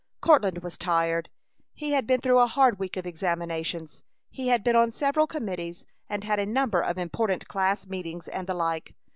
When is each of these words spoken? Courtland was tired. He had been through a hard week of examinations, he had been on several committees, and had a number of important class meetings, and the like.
Courtland 0.19 0.63
was 0.63 0.79
tired. 0.79 1.29
He 1.75 1.91
had 1.91 2.07
been 2.07 2.21
through 2.21 2.39
a 2.39 2.47
hard 2.47 2.79
week 2.79 2.97
of 2.97 3.05
examinations, 3.05 4.01
he 4.31 4.47
had 4.47 4.63
been 4.63 4.75
on 4.75 4.89
several 4.89 5.27
committees, 5.27 5.85
and 6.09 6.23
had 6.23 6.39
a 6.39 6.45
number 6.47 6.81
of 6.81 6.97
important 6.97 7.47
class 7.47 7.85
meetings, 7.85 8.27
and 8.27 8.47
the 8.47 8.55
like. 8.55 8.95